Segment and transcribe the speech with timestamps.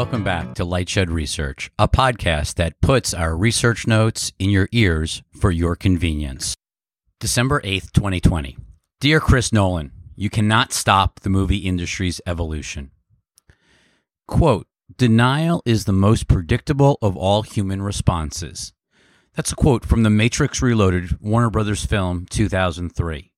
[0.00, 5.22] welcome back to Lightshed Research, a podcast that puts our research notes in your ears
[5.38, 6.54] for your convenience.
[7.20, 8.56] December 8th, 2020.
[8.98, 12.92] Dear Chris Nolan, you cannot stop the movie industry's evolution.
[14.26, 18.72] Quote, denial is the most predictable of all human responses.
[19.34, 23.29] That's a quote from The Matrix Reloaded, Warner Brothers film 2003.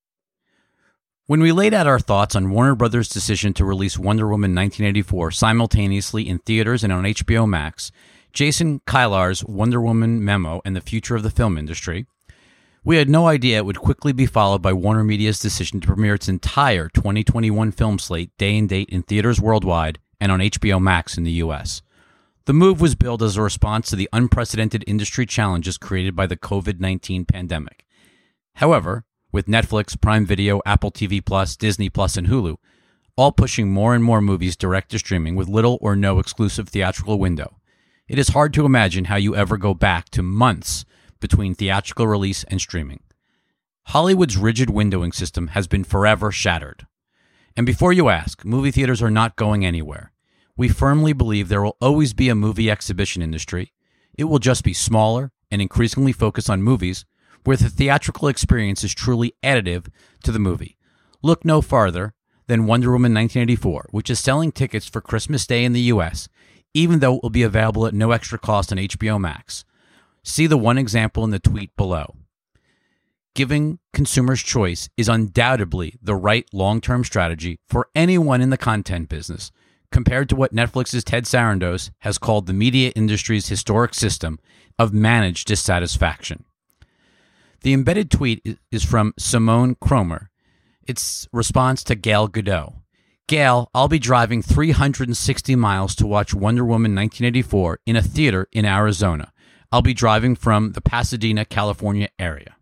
[1.26, 5.30] When we laid out our thoughts on Warner Brothers' decision to release Wonder Woman 1984
[5.30, 7.92] simultaneously in theaters and on HBO Max,
[8.32, 12.06] Jason Kilar's Wonder Woman memo and the future of the film industry,
[12.82, 16.14] we had no idea it would quickly be followed by Warner Media's decision to premiere
[16.14, 21.16] its entire 2021 film slate day and date in theaters worldwide and on HBO Max
[21.16, 21.82] in the US.
[22.46, 26.36] The move was billed as a response to the unprecedented industry challenges created by the
[26.36, 27.84] COVID 19 pandemic.
[28.54, 32.56] However, with Netflix, Prime Video, Apple TV Plus, Disney Plus, and Hulu,
[33.16, 37.18] all pushing more and more movies direct to streaming with little or no exclusive theatrical
[37.18, 37.56] window.
[38.08, 40.84] It is hard to imagine how you ever go back to months
[41.20, 43.00] between theatrical release and streaming.
[43.86, 46.86] Hollywood's rigid windowing system has been forever shattered.
[47.56, 50.12] And before you ask, movie theaters are not going anywhere.
[50.56, 53.72] We firmly believe there will always be a movie exhibition industry.
[54.16, 57.04] It will just be smaller and increasingly focus on movies
[57.44, 59.88] where the theatrical experience is truly additive
[60.24, 60.76] to the movie.
[61.22, 62.14] Look no farther
[62.46, 66.28] than Wonder Woman 1984, which is selling tickets for Christmas Day in the US,
[66.74, 69.64] even though it will be available at no extra cost on HBO Max.
[70.24, 72.14] See the one example in the tweet below.
[73.34, 79.08] Giving consumers choice is undoubtedly the right long term strategy for anyone in the content
[79.08, 79.50] business,
[79.90, 84.38] compared to what Netflix's Ted Sarandos has called the media industry's historic system
[84.78, 86.44] of managed dissatisfaction.
[87.62, 90.30] The embedded tweet is from Simone Cromer.
[90.86, 92.74] It's response to Gail Godot.
[93.28, 98.64] Gail, I'll be driving 360 miles to watch Wonder Woman 1984 in a theater in
[98.64, 99.32] Arizona.
[99.70, 102.56] I'll be driving from the Pasadena, California area.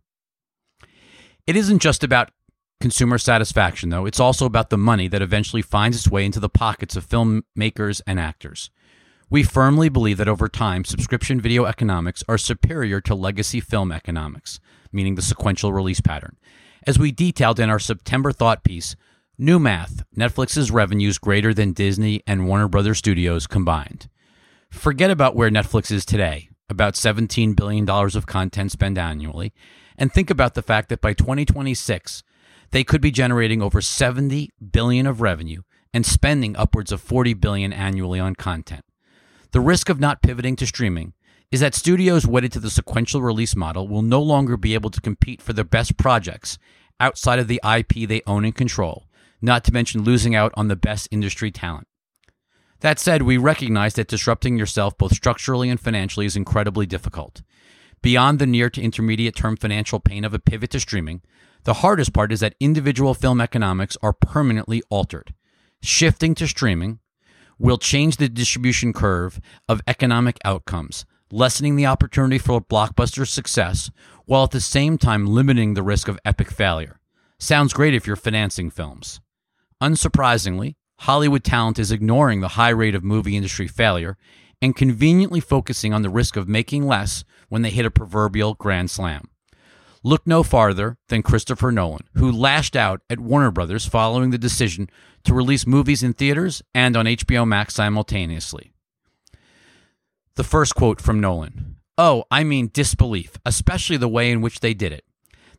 [1.47, 2.31] It isn't just about
[2.78, 4.05] consumer satisfaction, though.
[4.05, 8.03] It's also about the money that eventually finds its way into the pockets of filmmakers
[8.06, 8.71] and actors.
[9.31, 14.61] We firmly believe that over time, subscription video economics are superior to legacy film economics
[14.93, 16.37] meaning the sequential release pattern.
[16.87, 18.97] As we detailed in our September thought piece,
[19.39, 24.09] New Math, Netflix's revenues greater than Disney and Warner Brothers Studios combined.
[24.71, 29.53] Forget about where Netflix is today, about $17 billion of content spent annually,
[29.97, 32.23] and think about the fact that by 2026,
[32.71, 35.62] they could be generating over 70 billion of revenue
[35.93, 38.85] and spending upwards of 40 billion annually on content.
[39.53, 41.12] The risk of not pivoting to streaming
[41.50, 45.00] is that studios wedded to the sequential release model will no longer be able to
[45.00, 46.56] compete for their best projects
[47.00, 49.09] outside of the IP they own and control,
[49.43, 51.88] not to mention losing out on the best industry talent.
[52.81, 57.43] That said, we recognize that disrupting yourself both structurally and financially is incredibly difficult.
[58.03, 61.22] Beyond the near to intermediate term financial pain of a pivot to streaming,
[61.65, 65.34] the hardest part is that individual film economics are permanently altered.
[65.82, 67.00] Shifting to streaming
[67.60, 69.38] will change the distribution curve
[69.69, 73.91] of economic outcomes, lessening the opportunity for blockbuster success
[74.25, 76.99] while at the same time limiting the risk of epic failure.
[77.38, 79.20] Sounds great if you're financing films.
[79.82, 84.16] Unsurprisingly, Hollywood talent is ignoring the high rate of movie industry failure
[84.62, 88.91] and conveniently focusing on the risk of making less when they hit a proverbial grand
[88.91, 89.28] slam.
[90.03, 94.88] Look no farther than Christopher Nolan, who lashed out at Warner Brothers following the decision
[95.25, 98.72] to release movies in theaters and on HBO Max simultaneously.
[100.37, 104.72] The first quote from Nolan Oh, I mean disbelief, especially the way in which they
[104.72, 105.05] did it.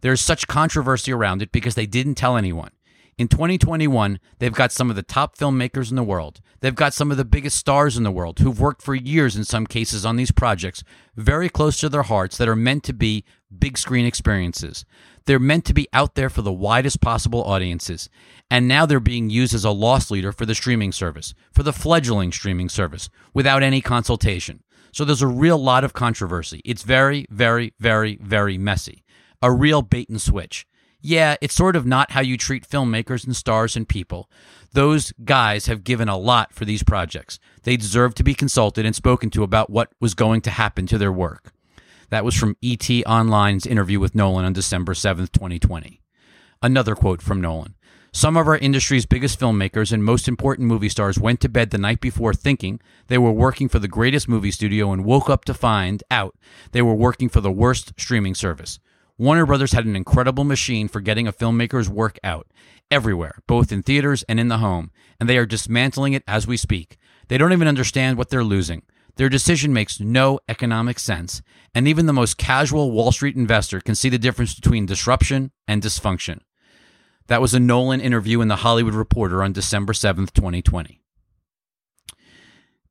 [0.01, 2.71] There's such controversy around it because they didn't tell anyone.
[3.19, 6.41] In 2021, they've got some of the top filmmakers in the world.
[6.61, 9.43] They've got some of the biggest stars in the world who've worked for years in
[9.43, 10.83] some cases on these projects,
[11.15, 13.23] very close to their hearts, that are meant to be
[13.57, 14.85] big screen experiences.
[15.25, 18.09] They're meant to be out there for the widest possible audiences.
[18.49, 21.73] And now they're being used as a loss leader for the streaming service, for the
[21.73, 24.63] fledgling streaming service, without any consultation.
[24.91, 26.61] So there's a real lot of controversy.
[26.65, 29.03] It's very, very, very, very messy.
[29.41, 30.65] A real bait and switch.
[31.03, 34.29] Yeah, it's sort of not how you treat filmmakers and stars and people.
[34.73, 37.39] Those guys have given a lot for these projects.
[37.63, 40.97] They deserve to be consulted and spoken to about what was going to happen to
[40.97, 41.53] their work.
[42.11, 46.01] That was from ET Online's interview with Nolan on December 7th, 2020.
[46.61, 47.75] Another quote from Nolan
[48.13, 51.77] some of our industry's biggest filmmakers and most important movie stars went to bed the
[51.77, 55.53] night before thinking they were working for the greatest movie studio and woke up to
[55.53, 56.35] find out
[56.73, 58.79] they were working for the worst streaming service.
[59.17, 62.47] Warner Brothers had an incredible machine for getting a filmmaker's work out
[62.89, 66.57] everywhere, both in theaters and in the home, and they are dismantling it as we
[66.57, 66.97] speak.
[67.29, 68.81] They don't even understand what they're losing.
[69.15, 71.41] Their decision makes no economic sense,
[71.75, 75.81] and even the most casual Wall Street investor can see the difference between disruption and
[75.81, 76.39] dysfunction.
[77.27, 80.99] That was a Nolan interview in The Hollywood Reporter on December 7th, 2020.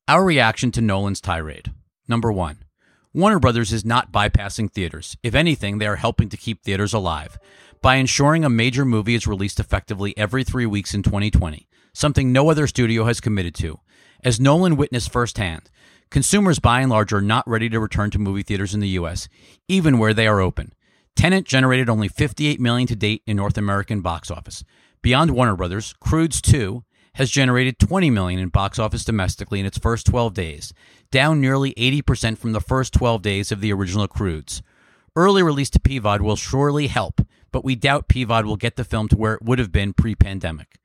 [0.08, 1.72] Our reaction to Nolan's tirade.
[2.08, 2.64] Number one,
[3.12, 5.16] Warner Brothers is not bypassing theaters.
[5.23, 7.38] If anything, they are helping to keep theaters alive
[7.82, 12.50] by ensuring a major movie is released effectively every three weeks in 2020, something no
[12.50, 13.81] other studio has committed to.
[14.23, 15.70] As Nolan witnessed firsthand,
[16.11, 19.29] consumers by and large are not ready to return to movie theaters in the US,
[19.69, 20.73] even where they are open.
[21.17, 24.65] Tenet generated only 58 million to date in North American box office.
[25.03, 26.85] Beyond Warner Brothers, Croods 2
[27.15, 30.73] has generated 20 million in box office domestically in its first 12 days,
[31.11, 34.62] down nearly 80% from the first 12 days of the original Croods.
[35.17, 37.21] Early release to PVOD will surely help,
[37.51, 40.79] but we doubt PVOD will get the film to where it would have been pre-pandemic.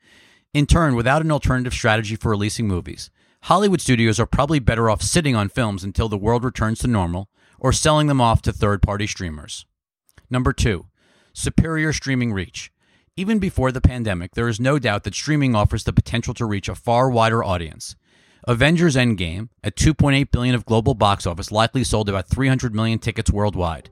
[0.53, 3.11] In turn, without an alternative strategy for releasing movies,
[3.45, 7.29] Hollywood studios are probably better off sitting on films until the world returns to normal
[7.59, 9.67] or selling them off to third party streamers.
[10.31, 10.87] Number two,
[11.31, 12.71] superior streaming reach.
[13.15, 16.67] Even before the pandemic, there is no doubt that streaming offers the potential to reach
[16.67, 17.95] a far wider audience.
[18.47, 23.29] Avengers Endgame, at 2.8 billion of global box office, likely sold about 300 million tickets
[23.29, 23.91] worldwide.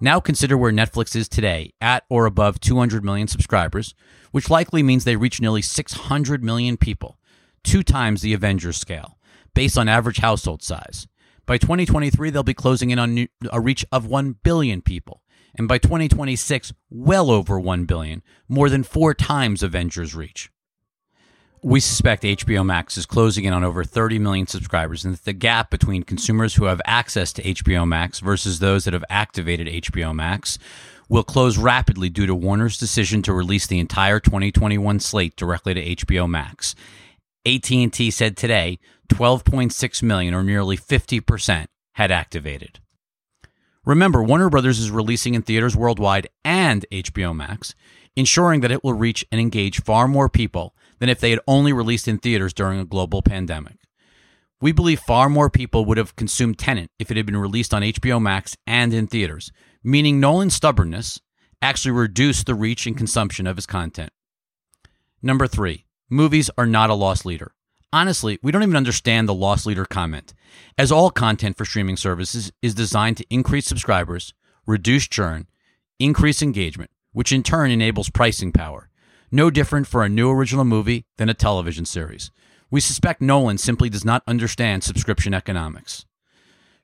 [0.00, 3.94] Now consider where Netflix is today, at or above 200 million subscribers,
[4.30, 7.18] which likely means they reach nearly 600 million people
[7.64, 9.18] two times the Avengers scale,
[9.54, 11.08] based on average household size.
[11.46, 15.22] By 2023, they'll be closing in on a reach of 1 billion people.
[15.56, 20.50] And by 2026, well over 1 billion, more than four times Avengers' reach.
[21.62, 25.32] We suspect HBO Max is closing in on over 30 million subscribers, and that the
[25.32, 30.14] gap between consumers who have access to HBO Max versus those that have activated HBO
[30.14, 30.58] Max
[31.08, 35.96] will close rapidly due to Warner's decision to release the entire 2021 slate directly to
[36.04, 36.74] HBO Max.
[37.46, 42.80] AT&T said today 12.6 million or nearly 50% had activated.
[43.84, 47.74] Remember, Warner Brothers is releasing in theaters worldwide and HBO Max,
[48.16, 51.72] ensuring that it will reach and engage far more people than if they had only
[51.72, 53.76] released in theaters during a global pandemic.
[54.60, 57.82] We believe far more people would have consumed Tenet if it had been released on
[57.82, 59.52] HBO Max and in theaters,
[59.82, 61.20] meaning Nolan's stubbornness
[61.60, 64.10] actually reduced the reach and consumption of his content.
[65.22, 67.52] Number three, movies are not a loss leader.
[67.92, 70.34] Honestly, we don't even understand the loss leader comment,
[70.76, 74.34] as all content for streaming services is designed to increase subscribers,
[74.66, 75.46] reduce churn,
[75.98, 78.88] increase engagement, which in turn enables pricing power.
[79.30, 82.30] No different for a new original movie than a television series.
[82.70, 86.04] We suspect Nolan simply does not understand subscription economics.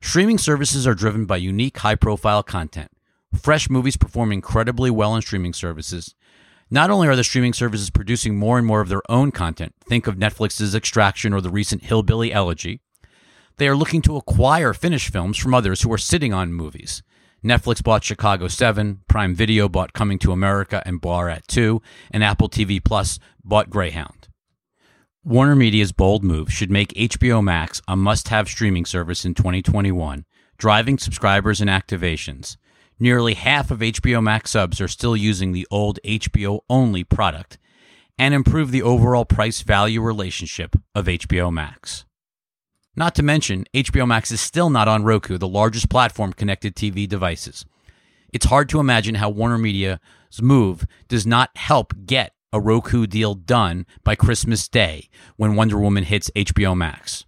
[0.01, 2.91] Streaming services are driven by unique high profile content.
[3.39, 6.15] Fresh movies perform incredibly well on streaming services,
[6.71, 10.07] not only are the streaming services producing more and more of their own content, think
[10.07, 12.81] of Netflix's Extraction or the recent Hillbilly Elegy,
[13.57, 17.03] they are looking to acquire finished films from others who are sitting on movies.
[17.45, 22.49] Netflix bought Chicago 7, Prime Video bought Coming to America and Borat 2, and Apple
[22.49, 24.29] TV Plus bought Greyhound.
[25.25, 30.25] Warner Media's bold move should make HBO Max a must have streaming service in 2021,
[30.57, 32.57] driving subscribers and activations
[33.01, 37.59] nearly half of HBO Max subs are still using the old HBO only product
[38.19, 42.05] and improve the overall price value relationship of HBO Max.
[42.95, 47.09] Not to mention, HBO Max is still not on Roku, the largest platform connected TV
[47.09, 47.65] devices.
[48.33, 49.99] It's hard to imagine how Warner Media's
[50.43, 56.05] move does not help get a Roku deal done by Christmas Day when Wonder Woman
[56.05, 57.25] hits HBO Max.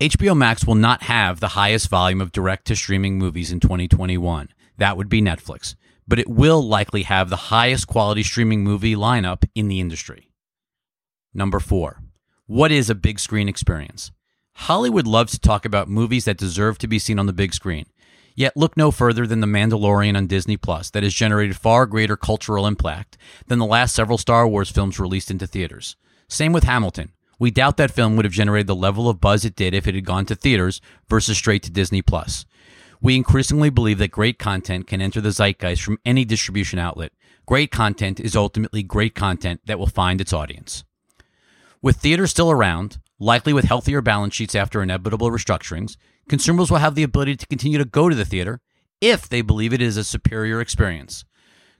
[0.00, 4.48] HBO Max will not have the highest volume of direct to streaming movies in 2021.
[4.76, 5.74] That would be Netflix.
[6.06, 10.30] But it will likely have the highest quality streaming movie lineup in the industry.
[11.34, 12.00] Number four,
[12.46, 14.12] what is a big screen experience?
[14.54, 17.86] Hollywood loves to talk about movies that deserve to be seen on the big screen.
[18.36, 22.16] Yet look no further than The Mandalorian on Disney Plus that has generated far greater
[22.16, 25.96] cultural impact than the last several Star Wars films released into theaters.
[26.28, 29.54] Same with Hamilton, we doubt that film would have generated the level of buzz it
[29.54, 32.44] did if it had gone to theaters versus straight to Disney Plus.
[33.00, 37.12] We increasingly believe that great content can enter the zeitgeist from any distribution outlet.
[37.46, 40.84] Great content is ultimately great content that will find its audience.
[41.80, 45.96] With theaters still around, likely with healthier balance sheets after inevitable restructurings,
[46.28, 48.60] consumers will have the ability to continue to go to the theater
[49.00, 51.24] if they believe it is a superior experience.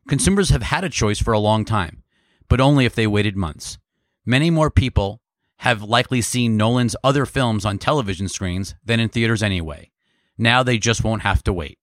[0.07, 2.05] Consumers have had a choice for a long time,
[2.49, 3.77] but only if they waited months.
[4.25, 5.21] Many more people
[5.59, 9.91] have likely seen Nolan's other films on television screens than in theaters anyway.
[10.37, 11.79] Now they just won't have to wait.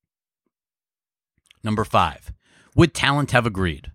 [1.64, 2.32] Number five,
[2.76, 3.92] would talent have agreed?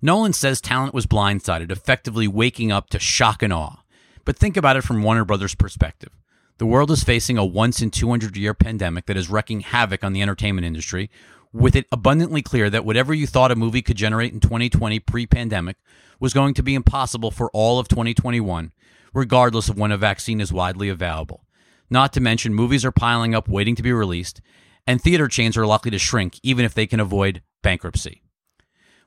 [0.00, 3.82] Nolan says talent was blindsided, effectively waking up to shock and awe.
[4.24, 6.12] But think about it from Warner Brothers' perspective.
[6.58, 10.12] The world is facing a once in 200 year pandemic that is wreaking havoc on
[10.12, 11.10] the entertainment industry,
[11.52, 15.26] with it abundantly clear that whatever you thought a movie could generate in 2020 pre
[15.26, 15.76] pandemic
[16.20, 18.72] was going to be impossible for all of 2021,
[19.14, 21.44] regardless of when a vaccine is widely available.
[21.90, 24.40] Not to mention, movies are piling up waiting to be released,
[24.86, 28.22] and theater chains are likely to shrink even if they can avoid bankruptcy.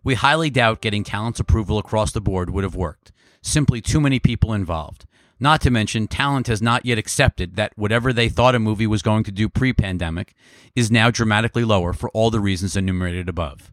[0.03, 3.11] We highly doubt getting talent's approval across the board would have worked.
[3.43, 5.05] Simply too many people involved.
[5.39, 9.01] Not to mention, talent has not yet accepted that whatever they thought a movie was
[9.01, 10.35] going to do pre pandemic
[10.75, 13.71] is now dramatically lower for all the reasons enumerated above.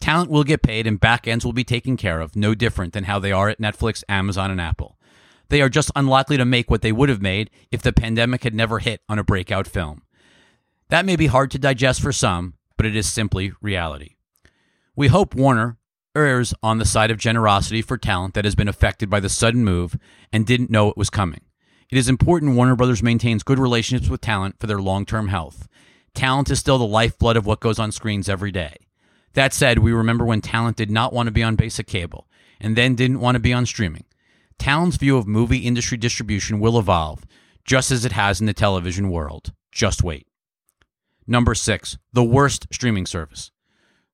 [0.00, 3.04] Talent will get paid and back ends will be taken care of, no different than
[3.04, 4.96] how they are at Netflix, Amazon, and Apple.
[5.50, 8.54] They are just unlikely to make what they would have made if the pandemic had
[8.54, 10.02] never hit on a breakout film.
[10.88, 14.14] That may be hard to digest for some, but it is simply reality.
[14.96, 15.76] We hope Warner
[16.16, 19.64] errs on the side of generosity for talent that has been affected by the sudden
[19.64, 19.96] move
[20.32, 21.42] and didn't know it was coming.
[21.90, 25.66] It is important Warner Brothers maintains good relationships with talent for their long term health.
[26.14, 28.76] Talent is still the lifeblood of what goes on screens every day.
[29.34, 32.28] That said, we remember when talent did not want to be on basic cable
[32.60, 34.04] and then didn't want to be on streaming.
[34.60, 37.24] Talent's view of movie industry distribution will evolve,
[37.64, 39.54] just as it has in the television world.
[39.72, 40.26] Just wait.
[41.26, 43.52] Number six, the worst streaming service.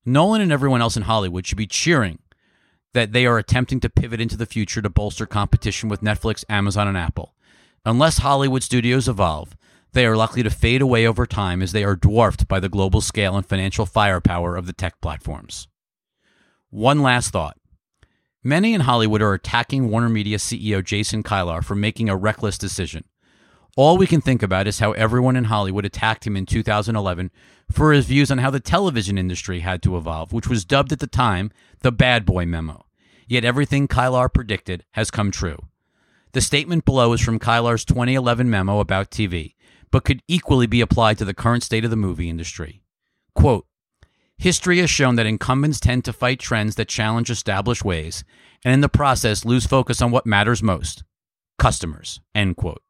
[0.05, 2.21] Nolan and everyone else in Hollywood should be cheering
[2.95, 6.87] that they are attempting to pivot into the future to bolster competition with Netflix, Amazon,
[6.87, 7.35] and Apple.
[7.85, 9.57] Unless Hollywood studios evolve,
[9.95, 13.01] they are likely to fade away over time as they are dwarfed by the global
[13.01, 15.67] scale and financial firepower of the tech platforms.
[16.71, 17.57] One last thought.
[18.47, 23.03] Many in Hollywood are attacking Warner Media CEO Jason Kilar for making a reckless decision.
[23.77, 27.33] All we can think about is how everyone in Hollywood attacked him in 2011
[27.73, 31.01] for his views on how the television industry had to evolve, which was dubbed at
[31.01, 31.51] the time
[31.81, 32.87] the Bad Boy Memo.
[33.27, 35.59] Yet everything Kilar predicted has come true.
[36.31, 39.57] The statement below is from Kilar's 2011 memo about TV,
[39.91, 42.85] but could equally be applied to the current state of the movie industry.
[43.35, 43.67] Quote,
[44.39, 48.23] History has shown that incumbents tend to fight trends that challenge established ways,
[48.65, 51.03] and in the process lose focus on what matters most
[51.59, 52.21] customers.
[52.35, 52.83] End quote.